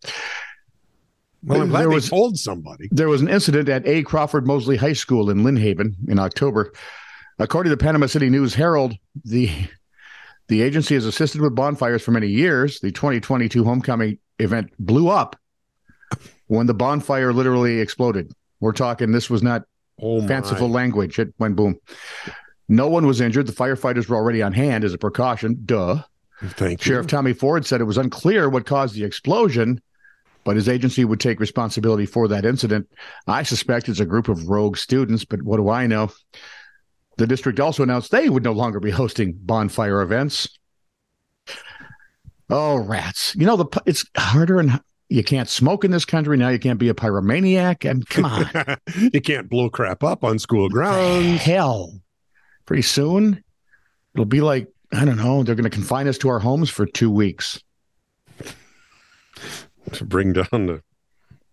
Well, 1.42 1.60
I'm 1.62 1.68
glad 1.68 1.80
There 1.82 1.88
they 1.90 1.94
was- 1.96 2.08
told 2.08 2.38
somebody. 2.38 2.88
There 2.90 3.08
was 3.08 3.20
an 3.20 3.28
incident 3.28 3.68
at 3.68 3.86
A. 3.86 4.02
Crawford 4.02 4.46
Mosley 4.46 4.76
High 4.76 4.92
School 4.94 5.30
in 5.30 5.44
Lynn 5.44 5.56
Haven 5.56 5.96
in 6.08 6.18
October. 6.18 6.72
According 7.38 7.70
to 7.70 7.76
the 7.76 7.82
Panama 7.84 8.06
City 8.06 8.28
News 8.30 8.54
Herald, 8.54 8.94
the 9.24 9.50
the 10.48 10.62
agency 10.62 10.94
has 10.94 11.04
assisted 11.06 11.40
with 11.40 11.54
bonfires 11.54 12.02
for 12.02 12.10
many 12.10 12.26
years. 12.28 12.80
The 12.80 12.90
2022 12.92 13.64
homecoming 13.64 14.18
event 14.38 14.70
blew 14.78 15.08
up 15.08 15.36
when 16.46 16.66
the 16.66 16.74
bonfire 16.74 17.32
literally 17.32 17.80
exploded. 17.80 18.32
We're 18.60 18.72
talking 18.72 19.12
this 19.12 19.30
was 19.30 19.42
not 19.42 19.62
Oh, 20.00 20.24
fanciful 20.28 20.70
language. 20.70 21.18
It 21.18 21.34
went 21.40 21.56
boom. 21.56 21.76
No 22.68 22.88
one 22.88 23.04
was 23.06 23.20
injured. 23.20 23.48
The 23.48 23.52
firefighters 23.52 24.08
were 24.08 24.14
already 24.16 24.42
on 24.42 24.52
hand 24.52 24.84
as 24.84 24.94
a 24.94 24.98
precaution. 24.98 25.62
Duh. 25.64 26.02
Thank 26.40 26.80
you. 26.86 26.92
Sheriff 26.92 27.08
Tommy 27.08 27.32
Ford 27.32 27.66
said 27.66 27.80
it 27.80 27.84
was 27.84 27.98
unclear 27.98 28.48
what 28.48 28.64
caused 28.64 28.94
the 28.94 29.02
explosion, 29.02 29.80
but 30.44 30.54
his 30.54 30.68
agency 30.68 31.04
would 31.04 31.18
take 31.18 31.40
responsibility 31.40 32.06
for 32.06 32.28
that 32.28 32.44
incident. 32.44 32.88
I 33.26 33.42
suspect 33.42 33.88
it's 33.88 33.98
a 33.98 34.06
group 34.06 34.28
of 34.28 34.48
rogue 34.48 34.76
students, 34.76 35.24
but 35.24 35.42
what 35.42 35.56
do 35.56 35.68
I 35.68 35.88
know? 35.88 36.12
The 37.18 37.26
district 37.26 37.60
also 37.60 37.82
announced 37.82 38.10
they 38.10 38.28
would 38.28 38.44
no 38.44 38.52
longer 38.52 38.80
be 38.80 38.90
hosting 38.90 39.32
bonfire 39.38 40.00
events. 40.02 40.48
Oh, 42.50 42.76
rats. 42.78 43.34
You 43.36 43.44
know, 43.46 43.56
the 43.56 43.82
it's 43.84 44.04
harder 44.16 44.58
and 44.58 44.80
you 45.10 45.22
can't 45.22 45.48
smoke 45.48 45.84
in 45.84 45.90
this 45.90 46.04
country. 46.04 46.36
Now 46.36 46.48
you 46.48 46.58
can't 46.58 46.78
be 46.78 46.88
a 46.88 46.94
pyromaniac. 46.94 47.88
And 47.88 48.08
come 48.08 48.24
on. 48.24 48.48
you 49.12 49.20
can't 49.20 49.50
blow 49.50 49.68
crap 49.68 50.02
up 50.02 50.24
on 50.24 50.38
school 50.38 50.68
grounds. 50.68 51.40
hell. 51.42 52.00
Pretty 52.64 52.82
soon, 52.82 53.42
it'll 54.14 54.24
be 54.26 54.40
like, 54.40 54.68
I 54.92 55.04
don't 55.04 55.16
know, 55.16 55.42
they're 55.42 55.54
going 55.54 55.64
to 55.64 55.70
confine 55.70 56.06
us 56.08 56.18
to 56.18 56.28
our 56.28 56.38
homes 56.38 56.70
for 56.70 56.86
two 56.86 57.10
weeks. 57.10 57.62
to 59.92 60.04
bring 60.04 60.32
down 60.34 60.66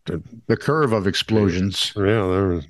the 0.05 0.21
The 0.47 0.57
curve 0.57 0.91
of 0.93 1.07
explosions. 1.07 1.91
yeah 1.95 2.03
there 2.03 2.47
was 2.47 2.67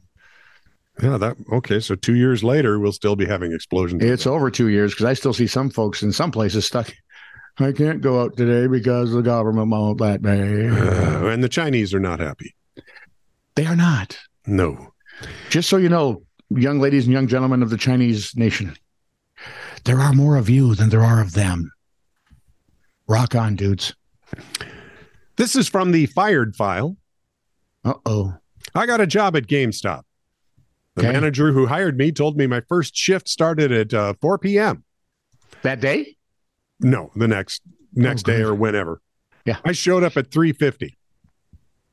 yeah 1.01 1.17
that 1.17 1.35
okay 1.51 1.79
so 1.79 1.95
two 1.95 2.15
years 2.15 2.43
later 2.43 2.79
we'll 2.79 2.91
still 2.91 3.15
be 3.15 3.25
having 3.25 3.51
explosions 3.53 4.03
It's 4.03 4.25
over 4.27 4.49
two 4.49 4.69
years 4.69 4.93
because 4.93 5.05
I 5.05 5.13
still 5.13 5.33
see 5.33 5.47
some 5.47 5.69
folks 5.69 6.03
in 6.03 6.11
some 6.11 6.31
places 6.31 6.65
stuck. 6.65 6.93
I 7.57 7.71
can't 7.71 8.01
go 8.01 8.21
out 8.21 8.35
today 8.35 8.67
because 8.67 9.11
the 9.11 9.21
government 9.21 9.69
won't 9.69 9.99
let 10.01 10.21
me. 10.21 10.67
Uh, 10.67 11.27
and 11.27 11.43
the 11.43 11.49
chinese 11.49 11.93
are 11.93 11.99
not 11.99 12.19
happy 12.19 12.55
They 13.55 13.65
are 13.65 13.75
not. 13.75 14.17
no 14.45 14.93
Just 15.49 15.69
so 15.69 15.77
you 15.77 15.89
know, 15.89 16.23
young 16.49 16.79
ladies 16.79 17.05
and 17.05 17.13
young 17.13 17.27
gentlemen 17.27 17.63
of 17.63 17.69
the 17.69 17.77
Chinese 17.77 18.35
nation, 18.35 18.75
there 19.85 19.99
are 19.99 20.13
more 20.13 20.35
of 20.37 20.49
you 20.49 20.75
than 20.75 20.89
there 20.89 21.03
are 21.03 21.21
of 21.21 21.33
them. 21.33 21.71
Rock 23.07 23.35
on, 23.35 23.55
dudes. 23.55 23.93
this 25.37 25.55
is 25.55 25.67
from 25.69 25.91
the 25.91 26.05
fired 26.07 26.55
file 26.55 26.97
Uh 27.83 27.93
oh. 28.05 28.33
i 28.73 28.85
got 28.85 28.99
a 29.01 29.07
job 29.07 29.35
at 29.35 29.47
gamestop 29.47 30.01
the 30.95 31.03
Okay. 31.03 31.11
manager 31.11 31.51
who 31.51 31.65
hired 31.67 31.97
me 31.97 32.11
told 32.11 32.37
me 32.37 32.47
my 32.47 32.61
first 32.61 32.95
shift 32.95 33.27
started 33.27 33.71
at 33.71 33.93
uh, 33.93 34.13
4 34.21 34.37
p.m 34.39 34.83
That 35.63 35.79
day? 35.79 36.15
no 36.79 37.11
the 37.15 37.27
next 37.27 37.61
next 37.93 38.27
Oh, 38.27 38.31
day 38.33 38.41
or 38.41 38.53
whenever 38.55 39.01
Yeah. 39.45 39.57
i 39.63 39.71
showed 39.71 40.03
up 40.03 40.17
at 40.17 40.29
3.50 40.29 40.95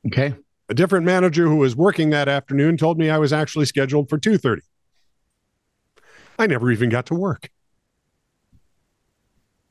Okay. 0.07 0.35
a 0.69 0.73
different 0.73 1.05
manager 1.05 1.47
who 1.47 1.55
was 1.57 1.75
working 1.75 2.09
that 2.09 2.27
afternoon 2.27 2.75
told 2.77 2.97
me 2.97 3.09
i 3.09 3.17
was 3.17 3.31
actually 3.33 3.65
scheduled 3.65 4.09
for 4.09 4.17
2.30 4.17 4.59
i 6.39 6.47
never 6.47 6.71
even 6.71 6.89
got 6.89 7.05
to 7.07 7.15
work 7.15 7.49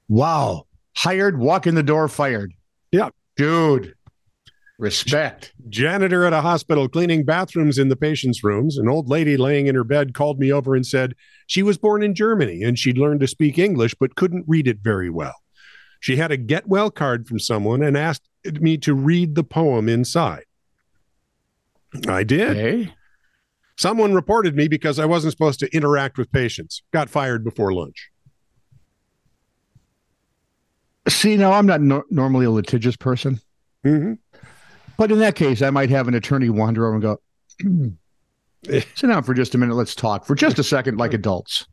Wow. 0.09 0.67
Hired, 0.95 1.39
walk 1.39 1.67
in 1.67 1.75
the 1.75 1.83
door, 1.83 2.07
fired. 2.07 2.53
Yeah. 2.91 3.09
Dude. 3.37 3.95
Respect. 4.83 5.53
janitor 5.69 6.25
at 6.25 6.33
a 6.33 6.41
hospital 6.41 6.89
cleaning 6.89 7.25
bathrooms 7.25 7.79
in 7.79 7.89
the 7.89 7.95
patients' 7.95 8.43
rooms. 8.43 8.79
An 8.79 8.89
old 8.89 9.09
lady 9.09 9.37
laying 9.37 9.69
in 9.69 9.77
her 9.77 9.85
bed 9.85 10.13
called 10.13 10.41
me 10.41 10.51
over 10.51 10.75
and 10.75 10.85
said 10.85 11.15
she 11.47 11.63
was 11.63 11.79
born 11.79 12.03
in 12.03 12.17
Germany 12.17 12.65
and 12.65 12.77
she'd 12.77 12.99
learned 12.99 13.21
to 13.21 13.29
speak 13.29 13.61
English 13.61 13.95
but 14.01 14.17
couldn't 14.17 14.45
read 14.49 14.67
it 14.67 14.79
very 14.83 15.09
well. 15.09 15.37
She 16.01 16.17
had 16.17 16.33
a 16.33 16.37
get 16.37 16.67
well 16.67 16.91
card 16.91 17.29
from 17.29 17.39
someone 17.39 17.81
and 17.81 17.97
asked 17.97 18.29
me 18.45 18.77
to 18.79 18.93
read 18.93 19.37
the 19.37 19.45
poem 19.45 19.89
inside. 19.89 20.47
I 22.09 22.25
did. 22.25 22.51
Okay. 22.51 22.95
Someone 23.77 24.15
reported 24.15 24.57
me 24.57 24.67
because 24.67 24.99
I 24.99 25.05
wasn't 25.05 25.31
supposed 25.31 25.61
to 25.61 25.73
interact 25.73 26.19
with 26.19 26.33
patients. 26.33 26.83
Got 26.93 27.09
fired 27.09 27.45
before 27.45 27.73
lunch. 27.73 28.11
See, 31.09 31.37
now 31.37 31.53
I'm 31.53 31.67
not 31.67 31.81
no- 31.81 32.03
normally 32.11 32.47
a 32.47 32.51
litigious 32.51 32.97
person, 32.97 33.41
Mm-hmm. 33.87 34.15
But 34.97 35.13
in 35.13 35.19
that 35.19 35.35
case, 35.35 35.63
I 35.63 35.71
might 35.71 35.91
have 35.91 36.09
an 36.09 36.15
attorney 36.15 36.51
wander 36.51 36.87
over 36.87 36.95
and 36.95 37.03
go, 37.03 37.21
sit 38.95 39.07
down 39.07 39.23
for 39.23 39.35
just 39.35 39.55
a 39.55 39.59
minute. 39.59 39.75
Let's 39.75 39.95
talk 39.95 40.25
for 40.25 40.35
just 40.35 40.59
a 40.59 40.65
second, 40.65 40.99
like 40.99 41.15
adults. 41.15 41.67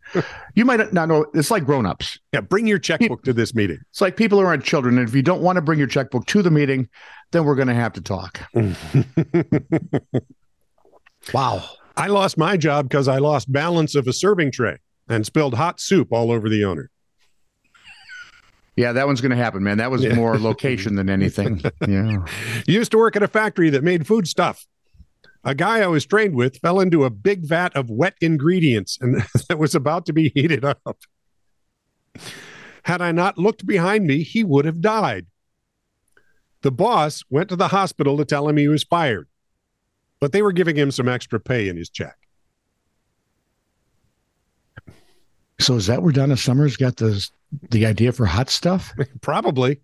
You 0.56 0.66
might 0.66 0.94
not 0.94 1.08
know. 1.08 1.26
It's 1.34 1.52
like 1.52 1.66
grown-ups. 1.66 2.20
Yeah, 2.34 2.42
bring 2.42 2.68
your 2.68 2.80
checkbook 2.80 3.24
to 3.24 3.34
this 3.34 3.54
meeting. 3.54 3.80
It's 3.92 4.02
like 4.02 4.18
people 4.18 4.40
who 4.40 4.46
aren't 4.46 4.64
children. 4.64 4.98
And 4.98 5.08
if 5.08 5.16
you 5.16 5.22
don't 5.22 5.42
want 5.42 5.58
to 5.58 5.62
bring 5.62 5.80
your 5.80 5.88
checkbook 5.88 6.26
to 6.28 6.42
the 6.42 6.52
meeting, 6.52 6.90
then 7.32 7.46
we're 7.46 7.56
going 7.56 7.68
to 7.68 7.76
have 7.76 7.94
to 7.94 8.02
talk. 8.02 8.42
wow. 11.34 11.64
I 11.96 12.08
lost 12.08 12.38
my 12.38 12.58
job 12.58 12.90
because 12.90 13.08
I 13.08 13.18
lost 13.18 13.52
balance 13.52 13.96
of 13.96 14.08
a 14.08 14.14
serving 14.14 14.52
tray 14.52 14.78
and 15.08 15.26
spilled 15.26 15.54
hot 15.54 15.80
soup 15.80 16.10
all 16.12 16.32
over 16.32 16.50
the 16.50 16.64
owner. 16.64 16.90
Yeah, 18.80 18.94
that 18.94 19.08
one's 19.08 19.20
going 19.20 19.32
to 19.32 19.36
happen, 19.36 19.62
man. 19.62 19.78
That 19.80 19.92
was 19.92 20.04
Yeah. 20.06 20.14
more 20.16 20.38
location 20.40 20.96
than 20.96 21.10
anything. 21.10 21.62
Yeah. 21.88 22.24
Used 22.66 22.92
to 22.92 22.98
work 22.98 23.18
at 23.18 23.24
a 23.24 23.28
factory 23.28 23.70
that 23.72 23.84
made 23.84 24.08
food 24.08 24.26
stuff. 24.26 24.66
A 25.44 25.54
guy 25.54 25.80
I 25.82 25.88
was 25.88 26.06
trained 26.06 26.34
with 26.34 26.58
fell 26.60 26.80
into 26.80 27.04
a 27.04 27.10
big 27.10 27.46
vat 27.46 27.76
of 27.76 27.90
wet 27.90 28.14
ingredients 28.22 28.98
and 29.02 29.22
that 29.50 29.60
was 29.60 29.76
about 29.76 30.06
to 30.06 30.14
be 30.14 30.30
heated 30.34 30.64
up. 30.64 30.80
Had 32.84 33.02
I 33.02 33.12
not 33.12 33.38
looked 33.38 33.66
behind 33.66 34.06
me, 34.06 34.24
he 34.24 34.46
would 34.46 34.64
have 34.64 34.80
died. 34.80 35.26
The 36.62 36.72
boss 36.72 37.24
went 37.30 37.50
to 37.50 37.58
the 37.58 37.68
hospital 37.70 38.16
to 38.18 38.24
tell 38.24 38.48
him 38.48 38.56
he 38.56 38.70
was 38.70 38.84
fired, 38.86 39.28
but 40.22 40.32
they 40.32 40.42
were 40.42 40.54
giving 40.54 40.78
him 40.78 40.90
some 40.92 41.10
extra 41.10 41.40
pay 41.40 41.68
in 41.68 41.76
his 41.76 41.90
check. 41.90 42.16
So 45.60 45.76
is 45.76 45.88
that 45.88 46.02
where 46.02 46.12
Donna 46.12 46.38
Summers 46.38 46.78
got 46.78 46.98
the 46.98 47.28
the 47.72 47.86
idea 47.86 48.12
for 48.12 48.26
hot 48.26 48.50
stuff? 48.50 48.94
Probably. 49.22 49.82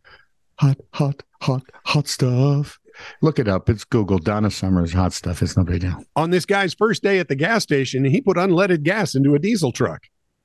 Hot, 0.60 0.78
hot, 0.94 1.22
hot, 1.42 1.64
hot 1.86 2.08
stuff. 2.08 2.80
Look 3.22 3.40
it 3.40 3.48
up. 3.48 3.70
It's 3.70 3.84
Google. 3.84 4.20
Donna 4.20 4.50
Summers 4.50 4.94
hot 4.94 5.12
stuff. 5.12 5.42
It's 5.42 5.58
no 5.58 5.66
big 5.66 5.82
deal. 5.82 6.02
On 6.16 6.30
this 6.30 6.46
guy's 6.46 6.74
first 6.74 7.04
day 7.04 7.20
at 7.20 7.28
the 7.28 7.36
gas 7.36 7.64
station, 7.64 8.06
he 8.06 8.22
put 8.22 8.38
unleaded 8.38 8.84
gas 8.84 9.16
into 9.16 9.36
a 9.36 9.40
diesel 9.40 9.74
truck. 9.74 10.04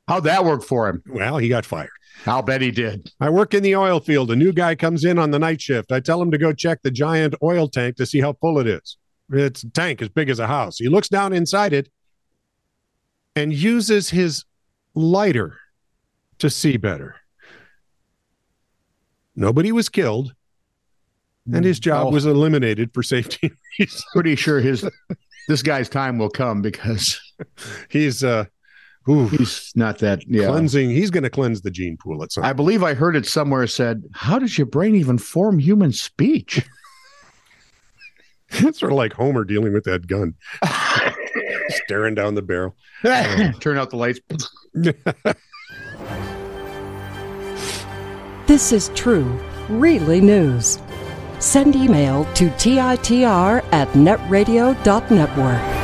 How'd 0.08 0.25
that 0.25 0.44
work 0.44 0.64
for 0.64 0.88
him? 0.88 1.02
Well, 1.06 1.38
he 1.38 1.49
got 1.49 1.64
fired. 1.64 1.90
I'll 2.26 2.42
bet 2.42 2.60
he 2.60 2.72
did. 2.72 3.12
I 3.20 3.30
work 3.30 3.54
in 3.54 3.62
the 3.62 3.76
oil 3.76 4.00
field. 4.00 4.32
A 4.32 4.37
new 4.37 4.52
guy 4.52 4.75
comes 4.75 5.04
in 5.04 5.18
on 5.18 5.30
the 5.30 5.38
night 5.38 5.60
shift. 5.60 5.92
I 5.92 6.00
tell 6.00 6.20
him 6.20 6.32
to 6.32 6.38
go 6.38 6.52
check 6.52 6.80
the 6.82 6.90
giant 6.90 7.37
oil 7.42 7.68
tank 7.68 7.96
to 7.96 8.06
see 8.06 8.20
how 8.20 8.32
full 8.32 8.58
it 8.58 8.66
is. 8.66 8.96
It's 9.32 9.62
a 9.62 9.70
tank 9.70 10.02
as 10.02 10.08
big 10.08 10.28
as 10.28 10.40
a 10.40 10.49
house. 10.49 10.78
He 10.78 10.88
looks 10.88 11.08
down 11.08 11.32
inside 11.32 11.72
it 11.72 11.88
and 13.37 13.52
uses 13.52 14.10
his 14.10 14.44
lighter 15.00 15.57
to 16.38 16.49
see 16.50 16.76
better. 16.76 17.16
Nobody 19.37 19.73
was 19.73 19.88
killed, 19.88 20.35
and 21.52 21.64
his 21.64 21.78
job 21.80 22.09
Oh. 22.09 22.11
was 22.11 22.26
eliminated 22.26 22.92
for 22.92 23.02
safety 23.02 23.52
reasons. 23.78 24.04
Pretty 24.12 24.37
sure 24.37 24.61
his 24.61 24.85
this 25.49 25.62
guy's 25.62 25.88
time 25.88 26.19
will 26.19 26.30
come 26.30 26.62
because 26.62 27.19
He's 27.88 28.23
uh, 28.23 28.45
ooh, 29.09 29.28
he's 29.28 29.73
not 29.75 29.99
that. 29.99 30.26
Yeah. 30.26 30.49
cleansing. 30.49 30.90
He's 30.90 31.11
going 31.11 31.23
to 31.23 31.30
cleanse 31.30 31.62
the 31.62 31.71
gene 31.71 31.97
pool 31.97 32.23
at 32.23 32.33
some. 32.33 32.45
I 32.45 32.52
believe 32.52 32.83
I 32.83 32.92
heard 32.95 33.16
it 33.16 33.25
somewhere 33.26 33.66
said, 33.66 34.04
"How 34.12 34.38
does 34.38 34.59
your 34.59 34.66
brain 34.66 34.95
even 34.95 35.16
form 35.19 35.59
human 35.59 35.92
speech?" 35.92 36.66
it's 38.50 38.80
sort 38.80 38.92
of 38.92 38.99
like 38.99 39.12
Homer 39.14 39.45
dealing 39.45 39.73
with 39.73 39.85
that 39.85 40.07
gun, 40.07 40.35
staring 41.84 42.14
down 42.14 42.34
the 42.34 42.42
barrel. 42.42 42.75
Turn 43.02 43.78
out 43.78 43.90
the 43.90 43.96
lights. 43.96 44.20
This 48.46 48.72
is 48.72 48.90
true, 48.96 49.38
really 49.68 50.20
news. 50.20 50.80
Send 51.38 51.76
email 51.76 52.25
to 52.34 52.50
TITR 52.50 53.64
at 53.72 53.87
netradio.network. 53.90 55.80